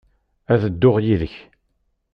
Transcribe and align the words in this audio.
Ad 0.53 0.61
dduɣ 0.73 0.95
yid-k. 1.05 1.35